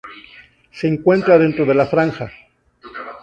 [0.71, 2.31] Se encuentra dentro de la Franja.